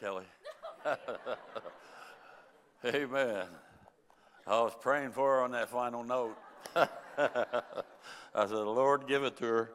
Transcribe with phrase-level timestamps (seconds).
[0.00, 0.24] Kelly.
[2.86, 3.46] Amen.
[4.46, 6.38] I was praying for her on that final note.
[6.74, 6.88] I
[8.34, 9.72] said, Lord, give it to her.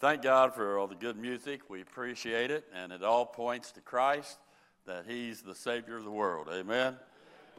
[0.00, 1.62] Thank God for all the good music.
[1.70, 4.36] We appreciate it, and it all points to Christ
[4.84, 6.48] that He's the Savior of the world.
[6.52, 6.96] Amen.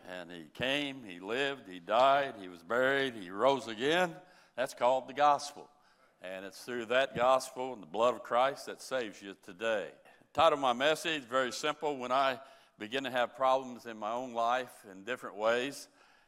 [0.07, 4.13] And He came, He lived, He died, He was buried, He rose again.
[4.55, 5.67] That's called the gospel.
[6.21, 9.87] And it's through that gospel and the blood of Christ that saves you today.
[10.37, 11.97] Title of my message, very simple.
[11.97, 12.39] When I
[12.77, 15.87] begin to have problems in my own life in different ways,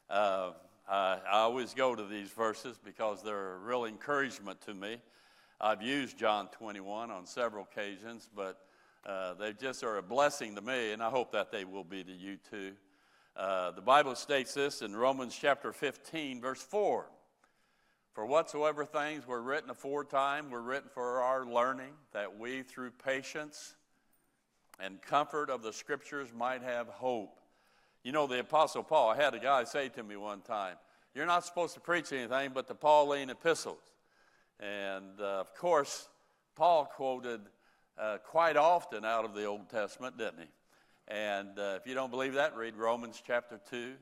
[0.09, 0.53] uh,
[0.89, 4.97] I, I always go to these verses because they're a real encouragement to me.
[5.61, 8.57] I've used John 21 on several occasions, but
[9.05, 12.03] uh, they just are a blessing to me, and I hope that they will be
[12.03, 12.71] to you too.
[13.37, 17.05] Uh, the Bible states this in Romans chapter 15, verse 4.
[18.15, 23.75] For whatsoever things were written aforetime were written for our learning, that we through patience
[24.79, 27.39] and comfort of the scriptures might have hope.
[28.03, 30.75] You know, the Apostle Paul, I had a guy say to me one time,
[31.13, 33.81] You're not supposed to preach anything but the Pauline epistles.
[34.59, 36.07] And uh, of course,
[36.55, 37.41] Paul quoted
[37.97, 40.49] uh, quite often out of the Old Testament, didn't he?
[41.07, 43.93] And uh, if you don't believe that, read Romans chapter 2,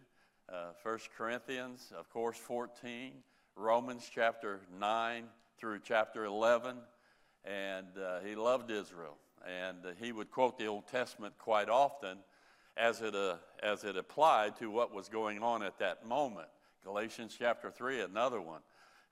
[0.49, 3.13] uh, 1 Corinthians, of course, 14,
[3.55, 5.23] Romans chapter 9
[5.57, 6.77] through chapter 11.
[7.45, 9.17] And uh, he loved Israel.
[9.45, 12.17] And uh, he would quote the Old Testament quite often
[12.75, 16.47] as it, uh, as it applied to what was going on at that moment.
[16.83, 18.61] Galatians chapter 3, another one.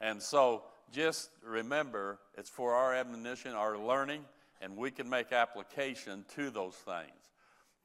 [0.01, 4.23] And so just remember it's for our admonition, our learning,
[4.61, 7.31] and we can make application to those things.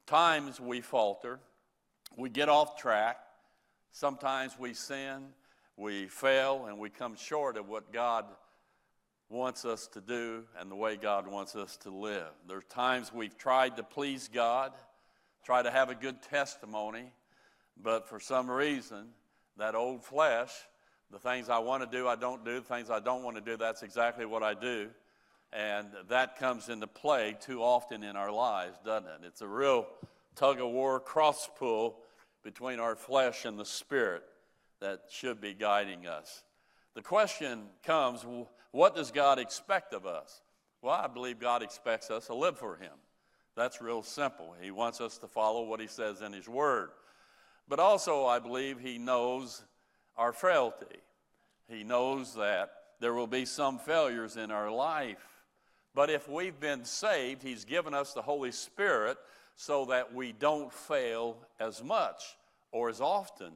[0.06, 1.40] Times we falter,
[2.16, 3.18] we get off track,
[3.92, 5.28] sometimes we sin,
[5.76, 8.24] we fail, and we come short of what God
[9.30, 12.30] wants us to do and the way God wants us to live.
[12.48, 14.72] There's times we've tried to please God,
[15.44, 17.12] try to have a good testimony,
[17.80, 19.06] but for some reason,
[19.56, 20.50] that old flesh,
[21.12, 22.54] the things I want to do, I don't do.
[22.54, 24.88] The things I don't want to do, that's exactly what I do.
[25.52, 29.20] And that comes into play too often in our lives, doesn't it?
[29.24, 29.86] It's a real
[30.36, 31.96] tug of war, cross pull
[32.42, 34.22] between our flesh and the spirit
[34.80, 36.42] that should be guiding us.
[37.00, 38.26] The question comes
[38.72, 40.42] what does God expect of us?
[40.82, 42.92] Well, I believe God expects us to live for Him.
[43.56, 44.54] That's real simple.
[44.60, 46.90] He wants us to follow what He says in His Word.
[47.66, 49.62] But also, I believe He knows
[50.18, 50.98] our frailty.
[51.70, 55.26] He knows that there will be some failures in our life.
[55.94, 59.16] But if we've been saved, He's given us the Holy Spirit
[59.56, 62.36] so that we don't fail as much
[62.72, 63.52] or as often.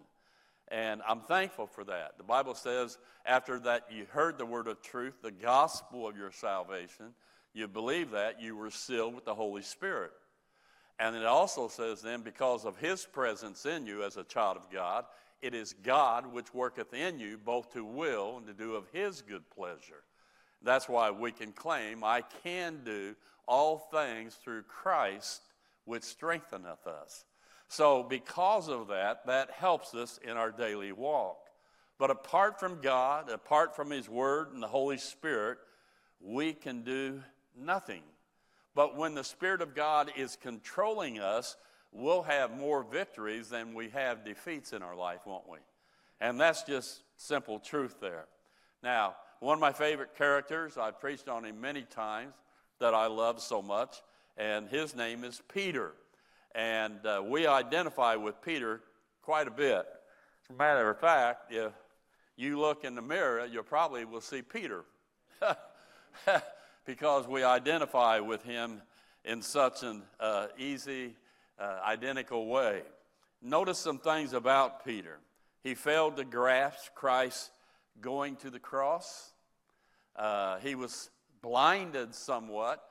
[0.74, 2.18] And I'm thankful for that.
[2.18, 6.32] The Bible says, after that you heard the word of truth, the gospel of your
[6.32, 7.14] salvation,
[7.52, 10.10] you believe that, you were sealed with the Holy Spirit.
[10.98, 14.68] And it also says then, because of his presence in you as a child of
[14.68, 15.04] God,
[15.40, 19.22] it is God which worketh in you both to will and to do of his
[19.22, 20.02] good pleasure.
[20.60, 23.14] That's why we can claim, I can do
[23.46, 25.42] all things through Christ
[25.84, 27.24] which strengtheneth us.
[27.74, 31.38] So, because of that, that helps us in our daily walk.
[31.98, 35.58] But apart from God, apart from His Word and the Holy Spirit,
[36.20, 37.20] we can do
[37.58, 38.02] nothing.
[38.76, 41.56] But when the Spirit of God is controlling us,
[41.90, 45.58] we'll have more victories than we have defeats in our life, won't we?
[46.20, 48.26] And that's just simple truth there.
[48.84, 52.34] Now, one of my favorite characters, I've preached on him many times,
[52.78, 54.00] that I love so much,
[54.36, 55.94] and his name is Peter.
[56.54, 58.80] And uh, we identify with Peter
[59.22, 59.86] quite a bit.
[60.44, 61.72] As a matter of fact, if
[62.36, 64.84] you look in the mirror, you probably will see Peter
[66.86, 68.82] because we identify with him
[69.24, 71.14] in such an uh, easy,
[71.58, 72.82] uh, identical way.
[73.42, 75.18] Notice some things about Peter.
[75.62, 77.50] He failed to grasp Christ
[78.00, 79.32] going to the cross.
[80.14, 81.10] Uh, he was
[81.42, 82.84] blinded somewhat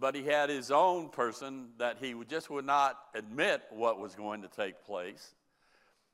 [0.00, 4.40] but he had his own person that he just would not admit what was going
[4.40, 5.34] to take place.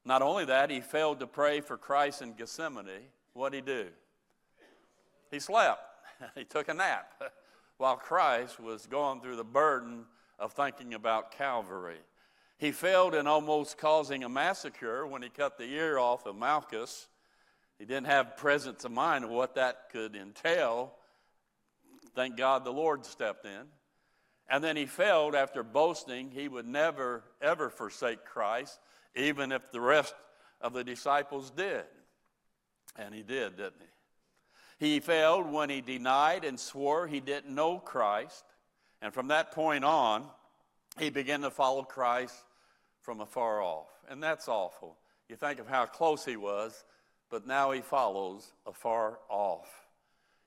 [0.05, 3.07] Not only that, he failed to pray for Christ in Gethsemane.
[3.33, 3.87] What did he do?
[5.31, 5.81] He slept.
[6.35, 7.13] he took a nap
[7.79, 10.05] while Christ was going through the burden
[10.39, 11.99] of thinking about Calvary.
[12.59, 17.07] He failed in almost causing a massacre when he cut the ear off of Malchus.
[17.79, 20.95] He didn't have presence of mind of what that could entail.
[22.17, 23.67] Thank God the Lord stepped in.
[24.49, 28.81] And then he failed after boasting he would never, ever forsake Christ,
[29.15, 30.15] even if the rest
[30.61, 31.85] of the disciples did.
[32.97, 33.83] And he did, didn't
[34.79, 34.89] he?
[34.89, 38.45] He failed when he denied and swore he didn't know Christ.
[39.03, 40.27] And from that point on,
[40.99, 42.35] he began to follow Christ
[43.03, 43.89] from afar off.
[44.09, 44.97] And that's awful.
[45.29, 46.85] You think of how close he was,
[47.31, 49.86] but now he follows afar off.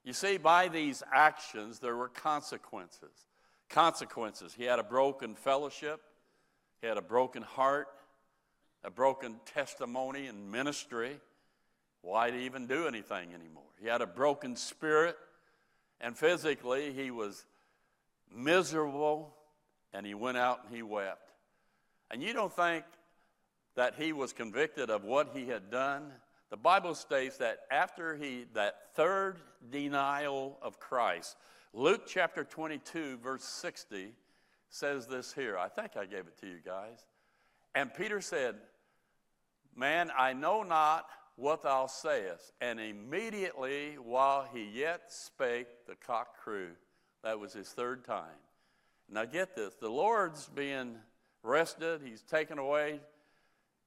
[0.03, 3.11] You see, by these actions, there were consequences.
[3.69, 4.53] Consequences.
[4.53, 6.01] He had a broken fellowship,
[6.81, 7.87] he had a broken heart,
[8.83, 11.19] a broken testimony and ministry.
[12.01, 13.63] Why even do anything anymore?
[13.81, 15.17] He had a broken spirit,
[15.99, 17.45] and physically, he was
[18.33, 19.35] miserable,
[19.93, 21.31] and he went out and he wept.
[22.09, 22.85] And you don't think
[23.75, 26.11] that he was convicted of what he had done?
[26.49, 29.37] The Bible states that after he, that third
[29.71, 31.37] denial of Christ,
[31.73, 34.13] Luke chapter 22, verse 60
[34.69, 35.57] says this here.
[35.57, 37.05] I think I gave it to you guys.
[37.75, 38.55] And Peter said,
[39.75, 41.05] Man, I know not
[41.35, 42.51] what thou sayest.
[42.59, 46.69] And immediately while he yet spake, the cock crew.
[47.23, 48.39] That was his third time.
[49.07, 50.95] Now get this the Lord's being
[51.43, 52.99] rested, he's taken away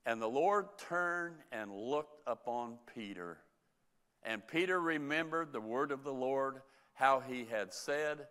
[0.04, 3.38] and the Lord turned and looked upon Peter.
[4.24, 6.62] And Peter remembered the word of the Lord,
[6.94, 8.26] how he had said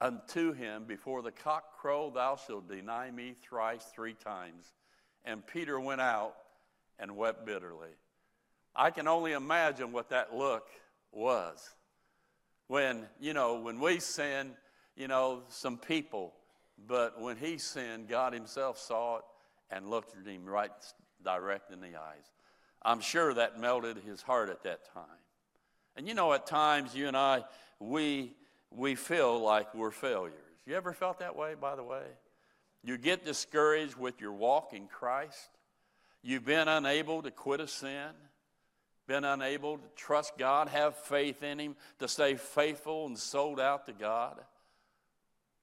[0.00, 4.72] unto him, Before the cock crow, thou shalt deny me thrice, three times.
[5.24, 6.34] And Peter went out
[6.98, 7.90] and wept bitterly.
[8.76, 10.68] I can only imagine what that look
[11.12, 11.70] was.
[12.66, 14.52] When, you know, when we sin,
[14.96, 16.34] you know, some people,
[16.88, 19.24] but when he sinned, God himself saw it
[19.70, 20.70] and looked at him right
[21.24, 22.32] direct in the eyes.
[22.82, 25.04] I'm sure that melted his heart at that time.
[25.96, 27.44] And you know, at times, you and I,
[27.78, 28.34] we,
[28.70, 30.34] we feel like we're failures.
[30.66, 32.04] You ever felt that way, by the way?
[32.82, 35.50] You get discouraged with your walk in Christ.
[36.22, 38.10] You've been unable to quit a sin,
[39.06, 43.86] been unable to trust God, have faith in Him, to stay faithful and sold out
[43.86, 44.40] to God.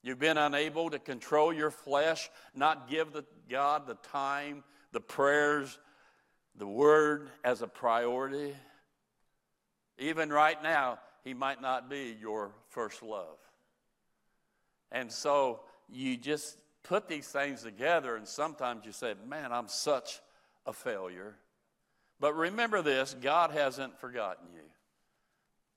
[0.04, 5.80] You've been unable to control your flesh, not give the, God the time the prayers,
[6.56, 8.56] the word as a priority.
[9.98, 13.38] Even right now, he might not be your first love.
[14.92, 20.20] And so you just put these things together, and sometimes you say, Man, I'm such
[20.66, 21.36] a failure.
[22.20, 24.64] But remember this God hasn't forgotten you,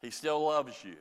[0.02, 0.96] He still loves you.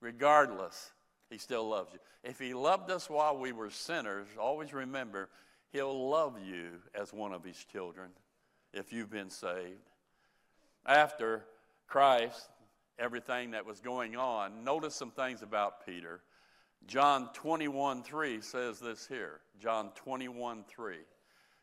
[0.00, 0.92] Regardless,
[1.30, 1.98] He still loves you.
[2.22, 5.28] If He loved us while we were sinners, always remember
[5.72, 8.10] He'll love you as one of His children
[8.72, 9.90] if you've been saved.
[10.84, 11.44] After
[11.86, 12.48] Christ,
[12.98, 16.20] everything that was going on, notice some things about Peter.
[16.86, 19.40] John 21 3 says this here.
[19.60, 20.96] John 21 3.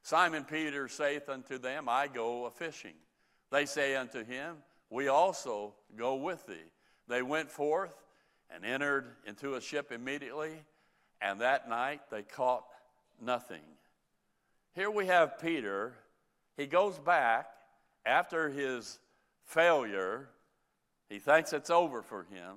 [0.01, 2.95] Simon Peter saith unto them, I go a fishing.
[3.51, 4.57] They say unto him,
[4.89, 6.71] We also go with thee.
[7.07, 7.95] They went forth
[8.53, 10.51] and entered into a ship immediately,
[11.21, 12.65] and that night they caught
[13.21, 13.61] nothing.
[14.75, 15.93] Here we have Peter.
[16.57, 17.47] He goes back
[18.05, 18.99] after his
[19.45, 20.29] failure.
[21.09, 22.55] He thinks it's over for him.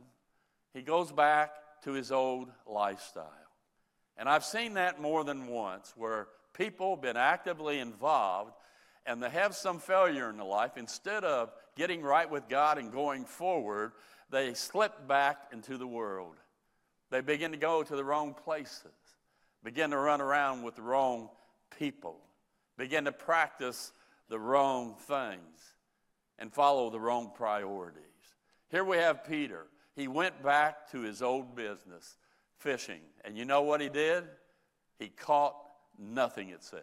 [0.73, 1.53] He goes back
[1.83, 3.31] to his old lifestyle.
[4.17, 8.53] And I've seen that more than once where people have been actively involved
[9.05, 10.77] and they have some failure in their life.
[10.77, 13.93] Instead of getting right with God and going forward,
[14.31, 16.37] they slip back into the world.
[17.11, 18.91] They begin to go to the wrong places,
[19.63, 21.29] begin to run around with the wrong
[21.71, 22.19] people,
[22.77, 23.93] begin to practice
[24.29, 25.75] the wrong things,
[26.39, 28.03] and follow the wrong priorities.
[28.71, 29.67] Here we have Peter.
[29.95, 32.17] He went back to his old business,
[32.59, 33.01] fishing.
[33.25, 34.25] And you know what he did?
[34.99, 35.57] He caught
[35.99, 36.83] nothing, it says.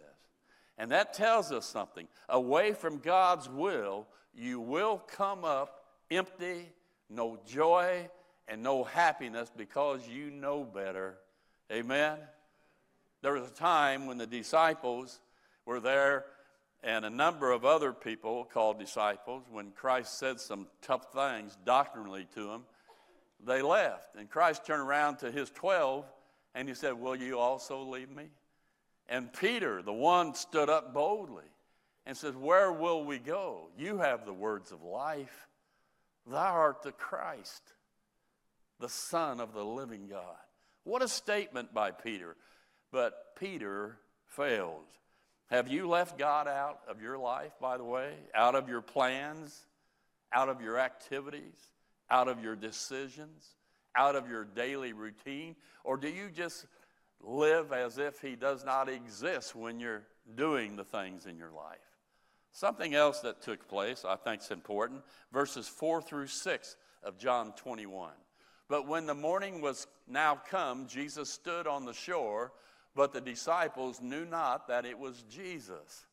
[0.78, 2.08] And that tells us something.
[2.28, 6.72] Away from God's will, you will come up empty,
[7.08, 8.08] no joy,
[8.48, 11.18] and no happiness because you know better.
[11.72, 12.18] Amen?
[13.24, 15.18] There was a time when the disciples
[15.64, 16.26] were there
[16.82, 22.26] and a number of other people called disciples, when Christ said some tough things doctrinally
[22.34, 22.64] to them,
[23.42, 24.14] they left.
[24.16, 26.04] And Christ turned around to his 12
[26.54, 28.24] and he said, Will you also leave me?
[29.08, 31.48] And Peter, the one, stood up boldly
[32.04, 33.68] and said, Where will we go?
[33.78, 35.48] You have the words of life.
[36.26, 37.62] Thou art the Christ,
[38.80, 40.36] the Son of the living God.
[40.82, 42.36] What a statement by Peter.
[42.94, 43.98] But Peter
[44.28, 44.86] failed.
[45.50, 48.14] Have you left God out of your life, by the way?
[48.36, 49.66] Out of your plans,
[50.32, 51.72] out of your activities,
[52.08, 53.56] out of your decisions,
[53.96, 55.56] out of your daily routine?
[55.82, 56.66] Or do you just
[57.20, 60.04] live as if He does not exist when you're
[60.36, 61.78] doing the things in your life?
[62.52, 67.54] Something else that took place, I think is important, verses 4 through 6 of John
[67.56, 68.12] 21.
[68.68, 72.52] But when the morning was now come, Jesus stood on the shore
[72.94, 76.06] but the disciples knew not that it was Jesus.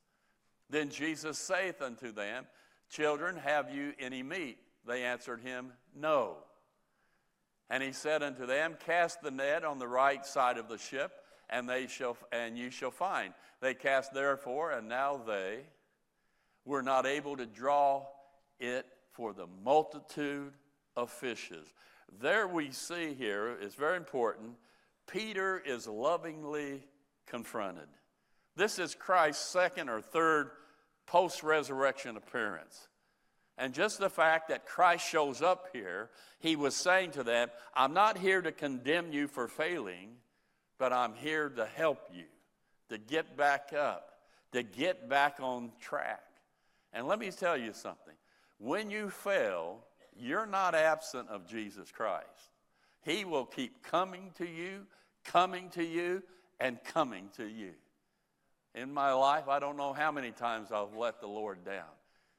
[0.69, 2.45] Then Jesus saith unto them,
[2.89, 4.57] Children, have you any meat?
[4.85, 6.37] They answered him, No.
[7.69, 11.11] And he said unto them, Cast the net on the right side of the ship,
[11.49, 13.33] and they shall and you shall find.
[13.61, 15.59] They cast therefore, and now they
[16.65, 18.05] were not able to draw
[18.59, 20.53] it for the multitude
[20.95, 21.67] of fishes.
[22.19, 24.51] There we see here, it's very important,
[25.11, 26.83] Peter is lovingly
[27.27, 27.87] confronted.
[28.55, 30.51] This is Christ's second or third
[31.05, 32.87] post resurrection appearance.
[33.57, 37.93] And just the fact that Christ shows up here, he was saying to them, I'm
[37.93, 40.15] not here to condemn you for failing,
[40.79, 42.25] but I'm here to help you,
[42.89, 44.13] to get back up,
[44.53, 46.23] to get back on track.
[46.93, 48.15] And let me tell you something
[48.57, 49.79] when you fail,
[50.15, 52.25] you're not absent of Jesus Christ.
[53.03, 54.85] He will keep coming to you,
[55.23, 56.23] coming to you,
[56.59, 57.71] and coming to you.
[58.75, 61.89] In my life, I don't know how many times I've let the Lord down.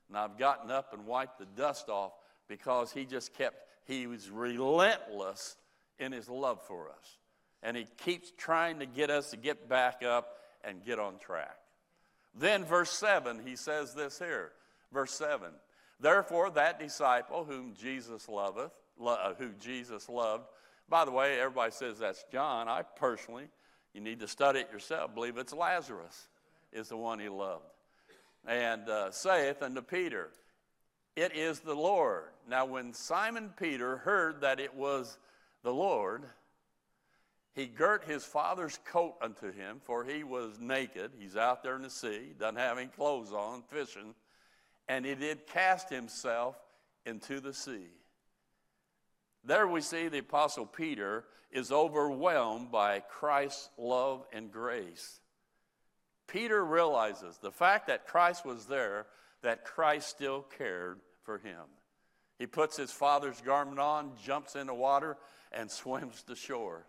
[0.09, 2.13] And I've gotten up and wiped the dust off
[2.49, 5.57] because He just kept, He was relentless
[5.99, 7.19] in His love for us.
[7.63, 11.57] And He keeps trying to get us to get back up and get on track.
[12.35, 14.53] Then, verse 7, He says this here.
[14.93, 15.51] Verse 7
[16.01, 20.45] Therefore, that disciple whom Jesus loveth, lo- uh, who Jesus loved,
[20.93, 22.69] by the way, everybody says that's John.
[22.69, 23.49] I personally,
[23.95, 26.29] you need to study it yourself, believe it's Lazarus
[26.71, 27.65] is the one he loved.
[28.47, 30.29] And uh, saith unto Peter,
[31.17, 32.25] It is the Lord.
[32.47, 35.17] Now, when Simon Peter heard that it was
[35.63, 36.25] the Lord,
[37.55, 41.13] he girt his father's coat unto him, for he was naked.
[41.19, 44.15] He's out there in the sea, doesn't have any clothes on, fishing
[44.89, 46.57] and he did cast himself
[47.07, 47.89] into the sea.
[49.45, 55.21] There we see the Apostle Peter is overwhelmed by Christ's love and grace.
[56.27, 59.07] Peter realizes the fact that Christ was there,
[59.43, 61.63] that Christ still cared for him.
[62.39, 65.17] He puts his father's garment on, jumps in the water,
[65.53, 66.87] and swims to shore.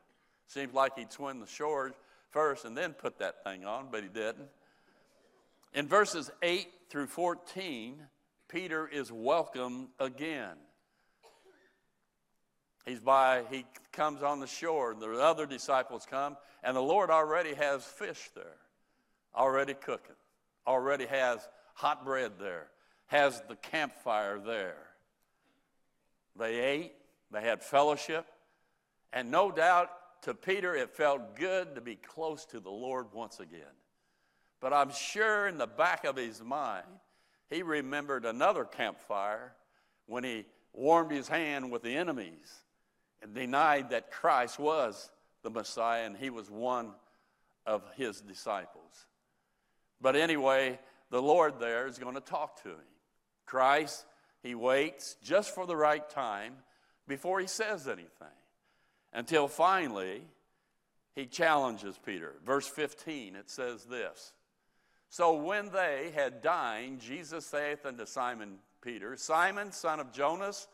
[0.48, 1.93] Seems like he'd swim the shore
[2.31, 4.50] first and then put that thing on, but he didn't.
[5.74, 8.01] In verses 8 through 14,
[8.48, 10.55] Peter is welcomed again.
[12.86, 17.10] He's by, he comes on the shore, and the other disciples come, and the Lord
[17.10, 18.58] already has fish there,
[19.36, 20.16] already cooking,
[20.68, 22.68] already has hot bread there,
[23.08, 24.88] has the campfire there.
[26.36, 26.94] They ate,
[27.32, 28.25] they had fellowship,
[29.13, 29.90] and no doubt
[30.24, 33.62] to Peter it felt good to be close to the Lord once again.
[34.60, 36.88] But I'm sure in the back of his mind,
[37.50, 39.54] he remembered another campfire
[40.06, 42.63] when he warmed his hand with the enemies
[43.34, 45.10] denied that Christ was
[45.44, 46.92] the Messiah and he was one
[47.65, 49.06] of his disciples.
[50.01, 52.77] But anyway, the Lord there is going to talk to him.
[53.46, 54.06] Christ,
[54.42, 56.56] he waits just for the right time
[57.08, 58.27] before he says anything
[59.13, 60.24] until finally
[61.15, 62.34] he challenges Peter.
[62.46, 64.34] Verse 15, it says this
[65.13, 70.68] so when they had dined, Jesus saith unto Simon Peter, Simon, son of Jonas,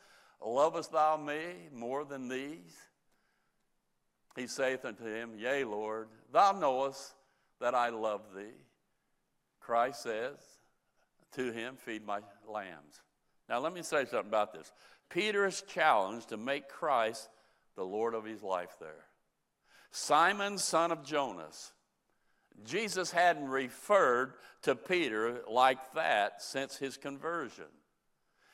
[0.45, 2.77] lovest thou me more than these?
[4.35, 7.13] He saith unto him, Yea, Lord, thou knowest
[7.59, 8.55] that I love thee.
[9.59, 10.37] Christ says
[11.33, 13.01] to him, Feed my lambs.
[13.47, 14.71] Now, let me say something about this.
[15.09, 17.29] Peter is challenged to make Christ
[17.75, 19.05] the Lord of his life there.
[19.91, 21.71] Simon, son of Jonas,
[22.63, 27.65] Jesus hadn't referred to Peter like that since his conversion.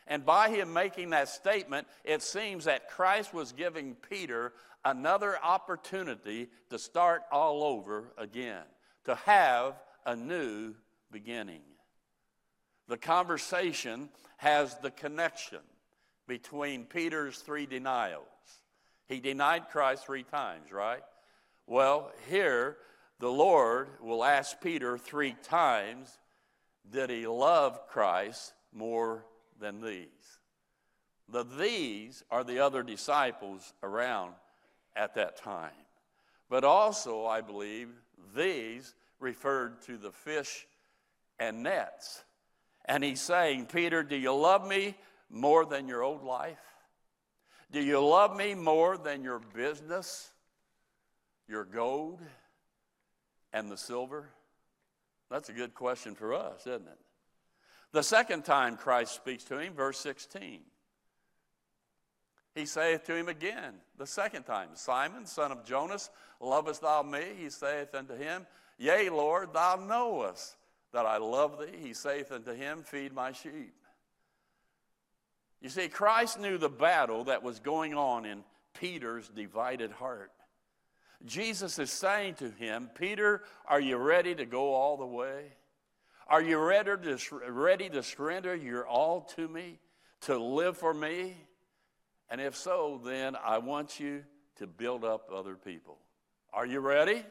[0.08, 6.48] And by him making that statement, it seems that Christ was giving Peter another opportunity
[6.70, 8.64] to start all over again,
[9.06, 9.74] to have
[10.06, 10.76] a new
[11.12, 11.62] beginning.
[12.88, 15.60] The conversation has the connection
[16.28, 18.26] between Peter's three denials.
[19.08, 21.02] He denied Christ three times, right?
[21.66, 22.78] Well, here
[23.20, 26.16] the Lord will ask Peter three times,
[26.90, 29.26] Did he love Christ more
[29.60, 30.40] than these?
[31.30, 34.34] The these are the other disciples around
[34.96, 35.72] at that time.
[36.50, 37.90] But also, I believe,
[38.36, 40.68] these referred to the fish
[41.40, 42.24] and nets.
[42.86, 44.96] And he's saying, Peter, do you love me
[45.30, 46.60] more than your old life?
[47.72, 50.30] Do you love me more than your business,
[51.48, 52.22] your gold?
[53.56, 54.30] and the silver?
[55.32, 57.00] That's a good question for us, isn't it?
[57.96, 60.60] The second time Christ speaks to him, verse 16.
[62.54, 66.10] He saith to him again the second time, Simon, son of Jonas,
[66.42, 67.22] lovest thou me?
[67.40, 68.48] He saith unto him,
[68.78, 70.58] Yea, Lord, thou knowest
[70.92, 71.78] that I love thee.
[71.82, 73.78] He saith unto him, Feed my sheep.
[75.62, 78.44] You see, Christ knew the battle that was going on in
[78.78, 80.34] Peter's divided heart.
[81.24, 85.54] Jesus is saying to him, Peter, are you ready to go all the way?
[86.28, 87.18] Are you ready to,
[87.50, 89.80] ready to surrender your all to me,
[90.22, 91.36] to live for me?
[92.30, 94.24] And if so, then I want you
[94.58, 96.00] to build up other people.
[96.52, 97.24] Are you ready?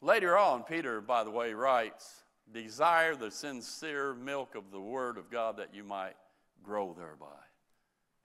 [0.00, 2.22] Later on, Peter, by the way, writes,
[2.52, 6.14] Desire the sincere milk of the Word of God that you might
[6.62, 7.26] grow thereby.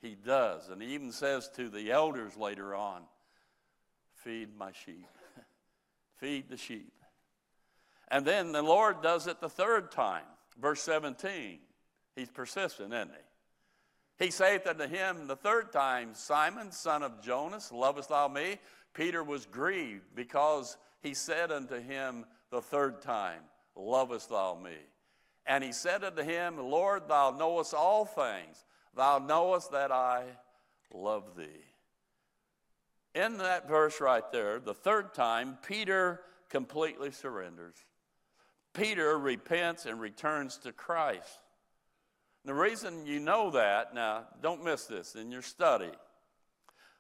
[0.02, 0.70] He does.
[0.70, 3.02] And he even says to the elders later on,
[4.14, 5.08] Feed my sheep.
[6.18, 6.94] Feed the sheep.
[8.14, 10.26] And then the Lord does it the third time.
[10.62, 11.58] Verse 17.
[12.16, 14.26] He's persistent, isn't he?
[14.26, 18.60] He saith unto him the third time, Simon, son of Jonas, lovest thou me?
[18.94, 23.42] Peter was grieved because he said unto him the third time,
[23.76, 24.78] Lovest thou me?
[25.48, 28.64] And he said unto him, Lord, thou knowest all things.
[28.96, 30.26] Thou knowest that I
[30.94, 31.66] love thee.
[33.16, 37.84] In that verse right there, the third time, Peter completely surrenders.
[38.74, 41.40] Peter repents and returns to Christ.
[42.46, 45.92] The reason you know that, now don't miss this in your study.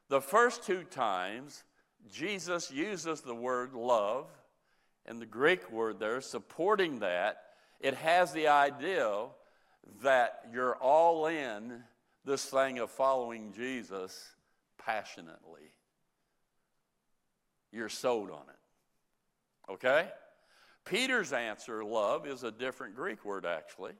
[0.09, 1.63] The first two times,
[2.11, 4.27] Jesus uses the word love,
[5.05, 7.41] and the Greek word there, supporting that,
[7.79, 9.25] it has the idea
[10.01, 11.83] that you're all in
[12.23, 14.31] this thing of following Jesus
[14.77, 15.71] passionately.
[17.71, 19.71] You're sold on it.
[19.73, 20.07] Okay?
[20.85, 23.93] Peter's answer, love, is a different Greek word actually.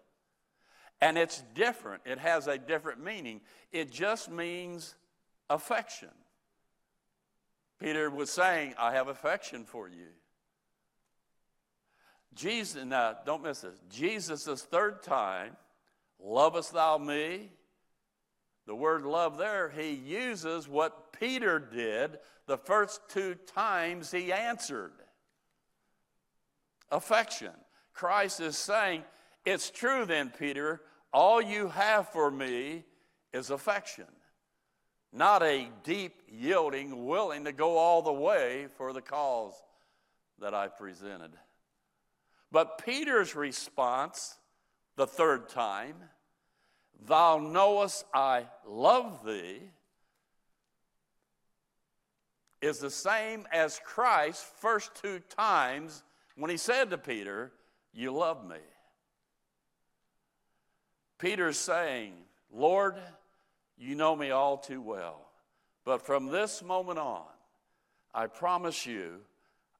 [1.02, 3.42] And it's different, it has a different meaning.
[3.72, 4.96] It just means
[5.50, 6.10] affection.
[7.80, 10.08] Peter was saying, I have affection for you.
[12.34, 13.80] Jesus, now don't miss this.
[13.90, 15.58] Jesus' third time,
[16.20, 17.52] lovest thou me?
[18.66, 24.94] The word love there, he uses what Peter did the first two times he answered
[26.94, 27.52] affection.
[27.94, 29.04] Christ is saying,
[29.46, 32.86] It's true then, Peter, all you have for me
[33.34, 34.08] is affection,
[35.12, 39.54] not a deep, yielding, willing to go all the way for the cause
[40.40, 41.32] that I presented.
[42.52, 44.38] But Peter's response,
[44.96, 45.96] the third time,
[47.06, 49.60] Thou knowest I love thee,
[52.62, 56.04] is the same as Christ's first two times
[56.36, 57.52] when he said to Peter,
[57.94, 58.58] You love me.
[61.18, 62.14] Peter's saying,
[62.52, 62.96] Lord,
[63.78, 65.30] you know me all too well.
[65.86, 67.26] But from this moment on,
[68.14, 69.22] I promise you,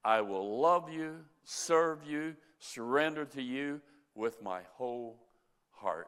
[0.04, 3.82] I will love you, serve you, surrender to you
[4.16, 5.18] with my whole
[5.72, 6.08] heart.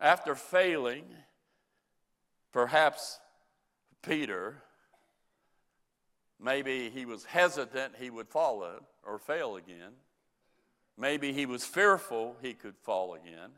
[0.00, 1.04] After failing,
[2.52, 3.18] perhaps
[4.02, 4.62] Peter,
[6.44, 8.64] maybe he was hesitant he would fall
[9.04, 9.92] or fail again.
[10.96, 13.50] Maybe he was fearful he could fall again.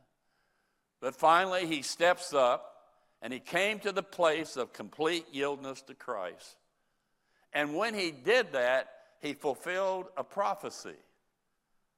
[1.00, 2.72] But finally, he steps up
[3.20, 6.56] and he came to the place of complete yieldness to Christ.
[7.52, 8.88] And when he did that,
[9.20, 10.96] he fulfilled a prophecy,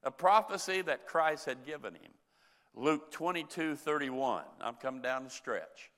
[0.03, 2.13] a prophecy that Christ had given him.
[2.75, 4.45] Luke 22 31.
[4.61, 5.91] I'm coming down the stretch.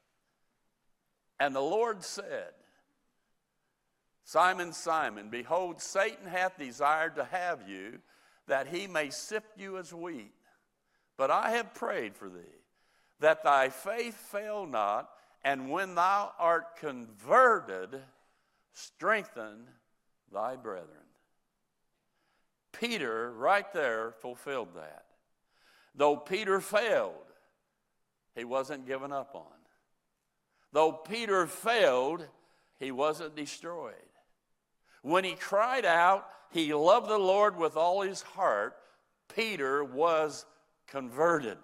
[1.38, 2.52] And the Lord said,
[4.24, 7.98] Simon, Simon, behold, Satan hath desired to have you
[8.46, 10.32] that he may sift you as wheat.
[11.16, 12.40] But I have prayed for thee,
[13.20, 15.10] that thy faith fail not,
[15.44, 18.00] and when thou art converted,
[18.72, 19.66] strengthen
[20.32, 20.96] thy brethren.
[22.72, 25.04] Peter, right there, fulfilled that.
[25.94, 27.14] Though Peter failed,
[28.34, 29.44] he wasn't given up on.
[30.72, 32.26] Though Peter failed,
[32.80, 33.94] he wasn't destroyed.
[35.02, 38.76] When he cried out, he loved the Lord with all his heart,
[39.34, 40.44] Peter was
[40.88, 41.58] converted.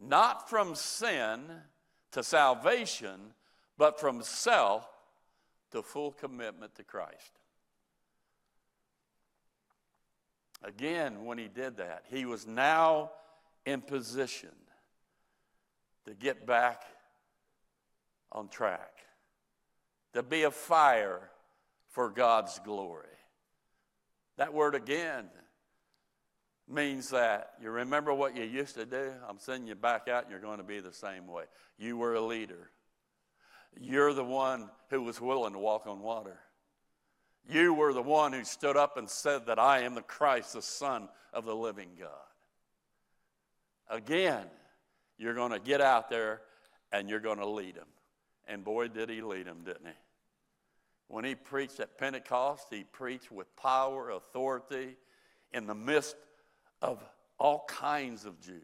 [0.00, 1.40] Not from sin
[2.12, 3.34] to salvation,
[3.76, 4.88] but from self
[5.72, 7.32] to full commitment to Christ.
[10.62, 13.10] Again, when he did that, he was now
[13.66, 14.50] in position
[16.06, 16.82] to get back
[18.32, 19.05] on track,
[20.16, 21.30] to be a fire
[21.90, 23.06] for God's glory.
[24.38, 25.26] That word again
[26.68, 29.12] means that you remember what you used to do?
[29.28, 31.44] I'm sending you back out and you're going to be the same way.
[31.78, 32.70] You were a leader.
[33.78, 36.38] You're the one who was willing to walk on water.
[37.48, 40.62] You were the one who stood up and said that I am the Christ, the
[40.62, 42.08] Son of the living God.
[43.88, 44.46] Again,
[45.18, 46.40] you're going to get out there
[46.90, 47.86] and you're going to lead them.
[48.48, 49.92] And boy, did he lead them, didn't he?
[51.08, 54.96] When he preached at Pentecost, he preached with power, authority,
[55.52, 56.16] in the midst
[56.82, 57.02] of
[57.38, 58.60] all kinds of Jews.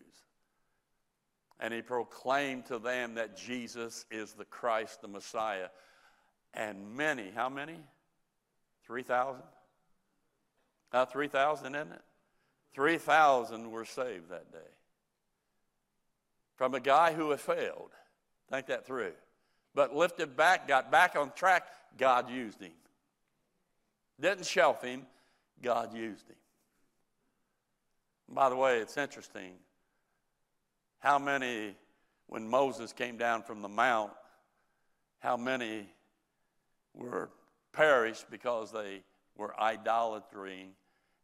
[1.60, 5.68] And he proclaimed to them that Jesus is the Christ, the Messiah.
[6.54, 7.76] And many, how many?
[8.86, 9.42] 3,000?
[10.92, 12.02] Uh, 3,000, isn't it?
[12.74, 14.58] 3,000 were saved that day.
[16.56, 17.90] From a guy who had failed.
[18.50, 19.12] Think that through.
[19.74, 21.64] But lifted back, got back on track,
[21.96, 22.72] God used him.
[24.20, 25.06] Didn't shelf him,
[25.62, 26.36] God used him.
[28.28, 29.52] By the way, it's interesting
[31.00, 31.74] how many,
[32.26, 34.12] when Moses came down from the mount,
[35.18, 35.86] how many
[36.94, 37.30] were
[37.72, 39.02] perished because they
[39.36, 40.68] were idolatry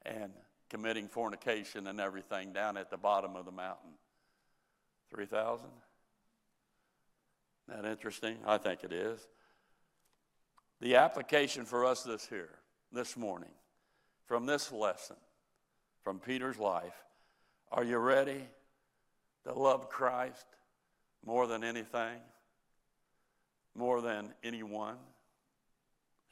[0.05, 0.33] and
[0.71, 3.91] committing fornication and everything down at the bottom of the mountain?
[5.11, 5.67] 3,000?
[7.69, 8.37] That interesting?
[8.47, 9.21] I think it is.
[10.81, 12.51] The application for us this here,
[12.93, 13.51] this morning,
[14.27, 15.17] from this lesson,
[16.03, 16.95] from Peter's life,
[17.71, 18.41] are you ready
[19.45, 20.47] to love Christ
[21.27, 22.19] more than anything?
[23.75, 24.97] More than anyone?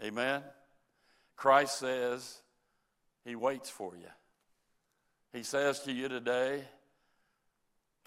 [0.03, 0.43] Amen?
[1.37, 2.39] Christ says
[3.25, 4.09] he waits for you.
[5.33, 6.65] He says to you today,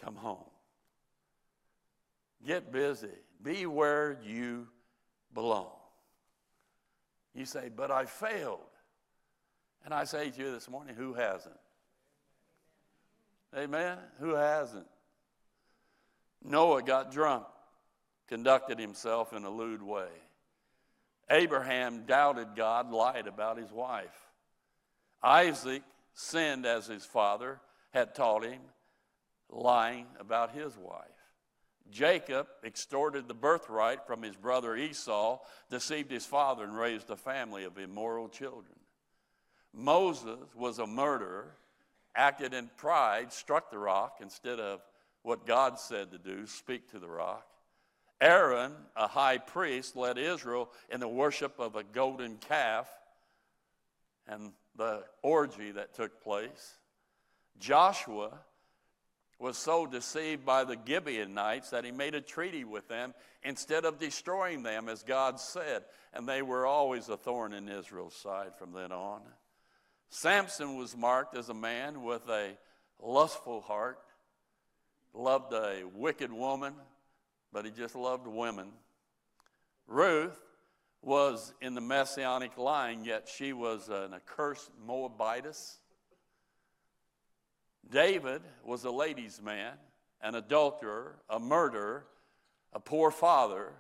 [0.02, 0.49] come home.
[2.46, 3.08] Get busy.
[3.42, 4.68] Be where you
[5.34, 5.72] belong.
[7.34, 8.60] You say, but I failed.
[9.86, 11.56] And I say to you this morning, who hasn't?
[13.58, 13.98] Amen?
[14.20, 14.88] Who hasn't?
[16.44, 17.46] Noah got drunk,
[18.28, 20.10] conducted himself in a lewd way.
[21.30, 24.28] Abraham doubted God, lied about his wife.
[25.22, 27.60] Isaac sinned as his father
[27.94, 28.62] had taught him,
[29.50, 31.06] lying about his wife.
[31.92, 37.64] Jacob extorted the birthright from his brother Esau, deceived his father, and raised a family
[37.64, 38.76] of immoral children.
[39.74, 41.56] Moses was a murderer,
[42.16, 44.82] acted in pride, struck the rock instead of
[45.22, 47.46] what God said to do, speak to the rock.
[48.22, 52.90] Aaron, a high priest, led Israel in the worship of a golden calf
[54.28, 56.76] and the orgy that took place.
[57.60, 58.40] Joshua
[59.40, 63.98] was so deceived by the Gibeonites that he made a treaty with them instead of
[63.98, 65.84] destroying them, as God said.
[66.14, 69.22] And they were always a thorn in Israel's side from then on.
[70.10, 72.58] Samson was marked as a man with a
[73.02, 74.00] lustful heart,
[75.14, 76.74] loved a wicked woman,
[77.54, 78.72] but he just loved women.
[79.88, 80.38] Ruth
[81.02, 85.78] was in the messianic line, yet she was an accursed Moabitess.
[87.90, 89.74] David was a ladies' man,
[90.22, 92.06] an adulterer, a murderer,
[92.74, 93.72] a poor father,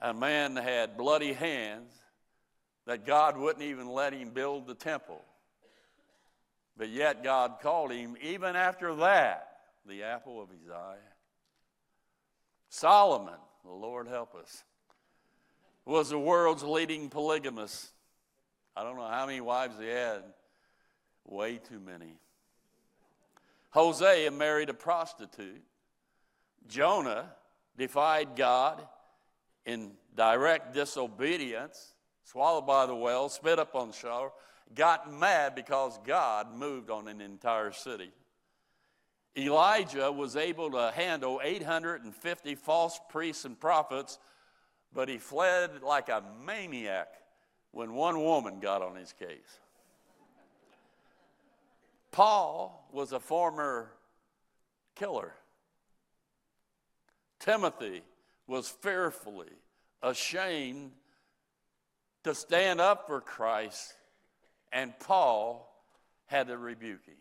[0.00, 1.92] a man that had bloody hands
[2.86, 5.22] that God wouldn't even let him build the temple.
[6.76, 9.48] But yet God called him, even after that,
[9.86, 10.96] the apple of his eye.
[12.68, 14.62] Solomon, the Lord help us,
[15.84, 17.90] was the world's leading polygamist.
[18.76, 20.22] I don't know how many wives he had,
[21.24, 22.18] way too many.
[23.70, 25.62] Hosea married a prostitute.
[26.66, 27.30] Jonah
[27.76, 28.82] defied God
[29.64, 34.32] in direct disobedience, swallowed by the whale, spit up on the shore,
[34.74, 38.10] got mad because God moved on an entire city.
[39.36, 44.18] Elijah was able to handle 850 false priests and prophets,
[44.94, 47.08] but he fled like a maniac
[47.72, 49.60] when one woman got on his case.
[52.16, 53.92] Paul was a former
[54.94, 55.34] killer.
[57.40, 58.00] Timothy
[58.46, 59.52] was fearfully
[60.02, 60.92] ashamed
[62.24, 63.92] to stand up for Christ
[64.72, 65.70] and Paul
[66.24, 67.18] had to rebuke him.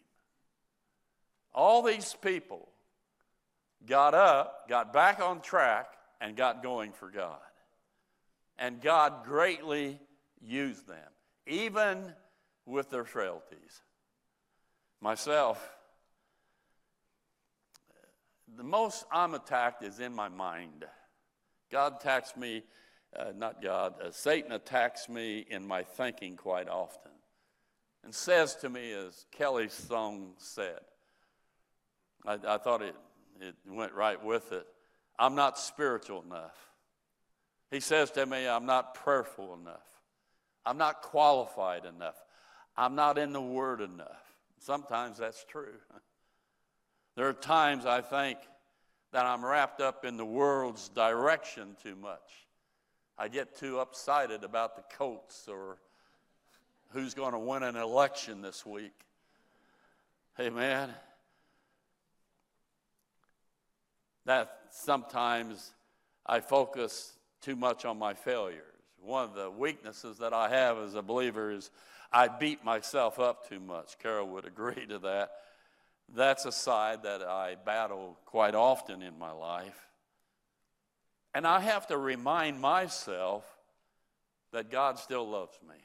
[1.53, 2.69] All these people
[3.86, 5.88] got up, got back on track,
[6.21, 7.41] and got going for God.
[8.58, 9.99] And God greatly
[10.41, 11.12] used them,
[11.45, 12.13] even
[12.65, 13.81] with their frailties.
[15.01, 15.75] Myself,
[18.55, 20.86] the most I'm attacked is in my mind.
[21.71, 22.63] God attacks me,
[23.17, 27.12] uh, not God, uh, Satan attacks me in my thinking quite often.
[28.03, 30.79] and says to me, as Kelly's song said,
[32.25, 32.95] I, I thought it,
[33.41, 34.65] it went right with it.
[35.17, 36.55] I'm not spiritual enough.
[37.71, 39.86] He says to me, I'm not prayerful enough.
[40.65, 42.15] I'm not qualified enough.
[42.77, 44.24] I'm not in the Word enough.
[44.59, 45.75] Sometimes that's true.
[47.15, 48.39] There are times I think
[49.13, 52.45] that I'm wrapped up in the world's direction too much.
[53.17, 55.77] I get too excited about the Colts or
[56.89, 58.91] who's going to win an election this week.
[60.37, 60.89] Amen.
[64.25, 65.71] That sometimes
[66.25, 68.63] I focus too much on my failures.
[69.01, 71.71] One of the weaknesses that I have as a believer is
[72.15, 73.99] I beat myself up too much.
[73.99, 75.32] Carol would agree to that.
[76.15, 79.89] That's a side that I battle quite often in my life.
[81.34, 83.43] And I have to remind myself
[84.54, 85.75] that God still loves me.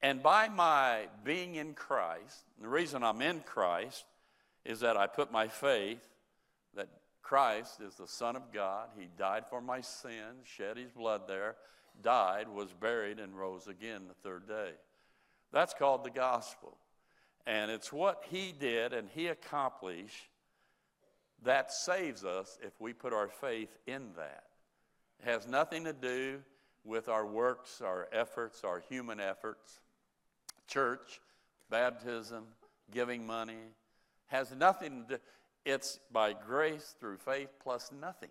[0.00, 4.04] And by my being in Christ, the reason I'm in Christ
[4.64, 6.06] is that I put my faith
[6.76, 6.88] that
[7.20, 8.90] Christ is the Son of God.
[8.96, 11.56] He died for my sins, shed his blood there,
[12.02, 14.72] died, was buried, and rose again the third day.
[15.52, 16.76] That's called the gospel.
[17.46, 20.28] And it's what he did and he accomplished
[21.44, 24.44] that saves us if we put our faith in that.
[25.20, 26.42] It has nothing to do
[26.84, 29.80] with our works, our efforts, our human efforts.
[30.66, 31.20] Church,
[31.70, 32.44] baptism,
[32.92, 33.54] giving money
[34.26, 35.22] has nothing to do.
[35.64, 38.30] It's by grace through faith plus nothing.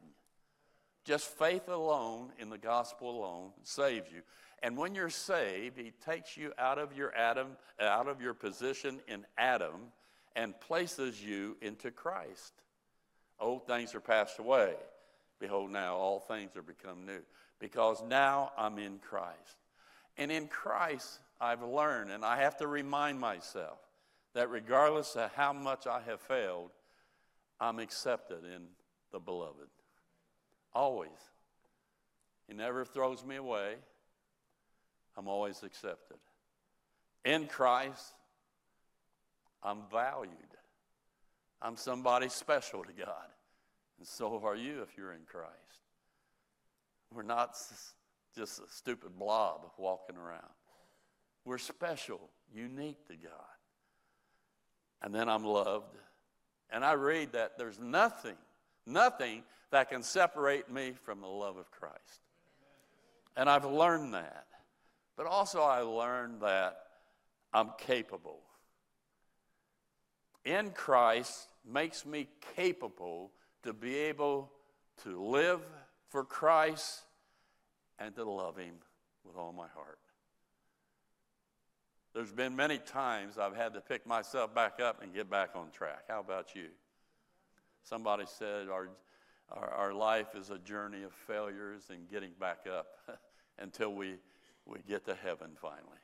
[1.05, 4.21] Just faith alone in the gospel alone saves you.
[4.63, 8.99] And when you're saved, he takes you out of your Adam, out of your position
[9.07, 9.91] in Adam
[10.35, 12.53] and places you into Christ.
[13.39, 14.73] Old things are passed away.
[15.39, 17.21] Behold, now all things are become new.
[17.59, 19.57] Because now I'm in Christ.
[20.17, 23.77] And in Christ, I've learned, and I have to remind myself
[24.33, 26.71] that regardless of how much I have failed,
[27.59, 28.63] I'm accepted in
[29.11, 29.67] the beloved.
[30.75, 31.09] Always.
[32.47, 33.75] He never throws me away.
[35.17, 36.17] I'm always accepted.
[37.23, 38.13] In Christ,
[39.63, 40.31] I'm valued.
[41.61, 43.25] I'm somebody special to God.
[43.97, 45.53] And so are you if you're in Christ.
[47.11, 47.55] We're not
[48.35, 50.41] just a stupid blob walking around.
[51.45, 52.19] We're special,
[52.53, 53.31] unique to God.
[55.01, 55.95] And then I'm loved.
[56.69, 58.35] And I read that there's nothing,
[58.85, 62.21] nothing that can separate me from the love of Christ.
[63.35, 64.45] And I've learned that.
[65.17, 66.77] But also, I learned that
[67.53, 68.39] I'm capable.
[70.43, 73.31] In Christ makes me capable
[73.63, 74.51] to be able
[75.03, 75.61] to live
[76.09, 77.03] for Christ
[77.97, 78.75] and to love Him
[79.25, 79.99] with all my heart.
[82.13, 85.69] There's been many times I've had to pick myself back up and get back on
[85.71, 86.03] track.
[86.07, 86.67] How about you?
[87.85, 88.89] Somebody said our,
[89.49, 92.87] our, our life is a journey of failures and getting back up
[93.59, 94.15] until we
[94.65, 96.01] we get to heaven finally.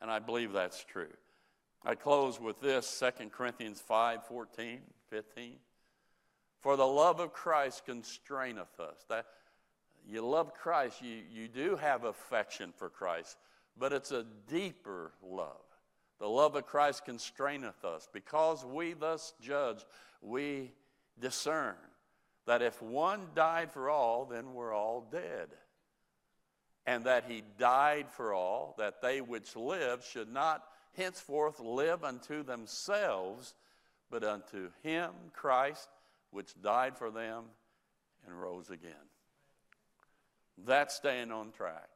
[0.00, 1.12] And I believe that's true.
[1.84, 5.52] I close with this 2 Corinthians 5 14, 15.
[6.60, 9.04] For the love of Christ constraineth us.
[9.08, 9.26] That
[10.06, 13.38] you love Christ, you, you do have affection for Christ,
[13.78, 15.60] but it's a deeper love.
[16.20, 18.08] The love of Christ constraineth us.
[18.12, 19.84] Because we thus judge,
[20.20, 20.72] we
[21.20, 21.76] discern
[22.46, 25.48] that if one died for all, then we're all dead
[26.86, 30.64] and that he died for all, that they which live should not
[30.96, 33.54] henceforth live unto themselves,
[34.10, 35.88] but unto him, Christ,
[36.30, 37.44] which died for them
[38.26, 38.92] and rose again.
[40.66, 41.88] That's staying on track.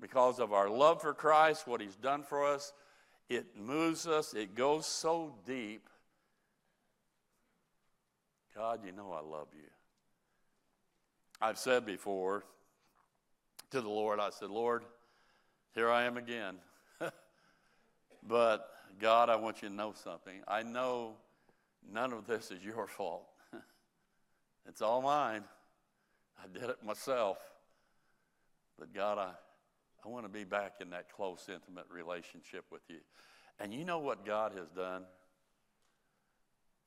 [0.00, 2.72] Because of our love for Christ, what he's done for us,
[3.28, 5.88] it moves us, it goes so deep.
[8.58, 9.68] God, you know I love you.
[11.40, 12.42] I've said before,
[13.70, 14.18] to the Lord.
[14.18, 14.82] I said, Lord,
[15.76, 16.56] here I am again.
[18.26, 18.68] but
[18.98, 20.40] God, I want you to know something.
[20.48, 21.14] I know
[21.88, 23.28] none of this is your fault.
[24.68, 25.44] it's all mine.
[26.42, 27.38] I did it myself.
[28.76, 29.30] But God, I,
[30.04, 32.98] I want to be back in that close, intimate relationship with you.
[33.60, 35.04] And you know what God has done?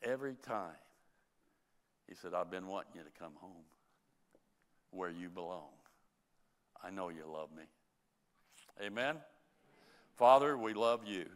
[0.03, 0.75] Every time,
[2.11, 3.63] He said, I've been wanting you to come home
[4.89, 5.69] where you belong.
[6.83, 7.63] I know you love me.
[8.85, 9.15] Amen?
[10.17, 11.27] Father, we love you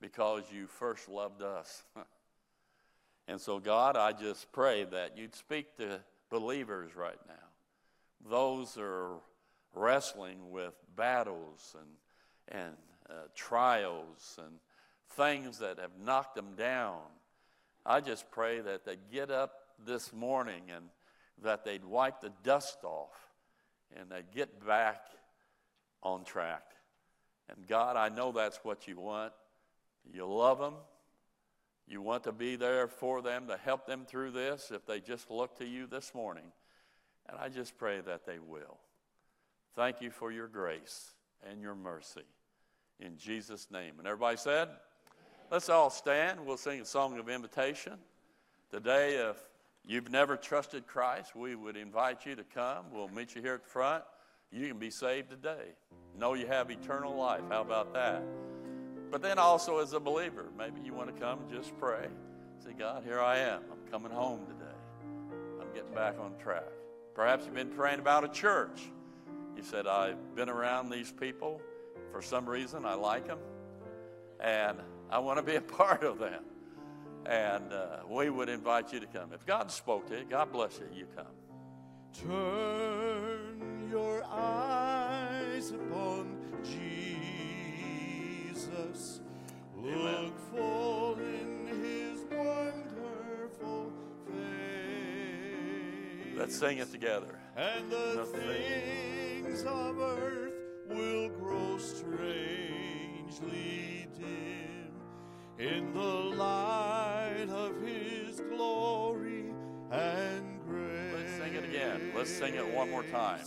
[0.00, 1.84] because you first loved us.
[3.28, 8.30] and so, God, I just pray that you'd speak to believers right now.
[8.30, 9.16] Those are
[9.74, 12.76] wrestling with battles and, and,
[13.10, 14.54] uh, trials and
[15.10, 17.00] things that have knocked them down.
[17.84, 20.86] I just pray that they get up this morning and
[21.42, 23.14] that they'd wipe the dust off
[23.98, 25.02] and they'd get back
[26.02, 26.62] on track.
[27.48, 29.32] And God, I know that's what you want.
[30.12, 30.74] You love them.
[31.88, 35.30] You want to be there for them to help them through this if they just
[35.30, 36.50] look to you this morning.
[37.28, 38.78] And I just pray that they will.
[39.76, 41.10] Thank you for your grace
[41.48, 42.24] and your mercy.
[42.98, 43.94] In Jesus' name.
[43.98, 44.68] And everybody said,
[45.50, 46.44] let's all stand.
[46.44, 47.94] We'll sing a song of invitation.
[48.70, 49.36] Today, if
[49.86, 52.86] you've never trusted Christ, we would invite you to come.
[52.92, 54.04] We'll meet you here at the front.
[54.50, 55.74] You can be saved today.
[56.18, 57.42] Know you have eternal life.
[57.48, 58.22] How about that?
[59.10, 62.06] But then also as a believer, maybe you want to come and just pray.
[62.64, 63.62] Say, God, here I am.
[63.70, 64.74] I'm coming home today.
[65.60, 66.64] I'm getting back on track.
[67.14, 68.82] Perhaps you've been praying about a church.
[69.56, 71.60] You said, I've been around these people.
[72.12, 73.38] For some reason, I like them.
[74.40, 74.78] And
[75.10, 76.44] I want to be a part of them.
[77.28, 79.32] And uh, we would invite you to come.
[79.32, 81.26] If God spoke to you, God bless you, you come.
[82.12, 86.36] Turn your eyes upon
[88.54, 89.20] Jesus.
[89.78, 89.98] Amen.
[89.98, 93.92] Look full in his wonderful
[94.26, 96.36] face.
[96.36, 97.38] Let's sing it together.
[97.56, 100.52] And the The things of earth
[100.88, 102.76] will grow strangely
[104.18, 104.92] dim
[105.58, 106.15] in the
[112.26, 113.38] Let's sing it one more time.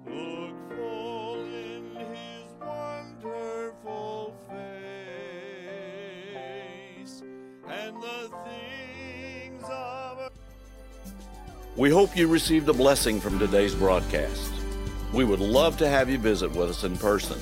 [0.06, 4.34] Look full in his wonderful
[6.98, 7.22] face,
[7.68, 10.30] and the things of
[11.76, 14.54] We hope you received a blessing from today's broadcast.
[15.12, 17.38] We would love to have you visit with us in person.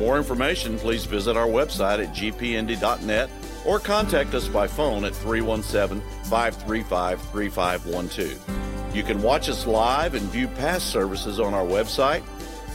[0.00, 3.28] For more information, please visit our website at gpnd.net
[3.66, 8.96] or contact us by phone at 317 535 3512.
[8.96, 12.22] You can watch us live and view past services on our website,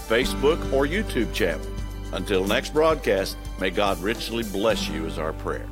[0.08, 1.66] Facebook, or YouTube channel.
[2.14, 5.66] Until next broadcast, may God richly bless you, is our prayer.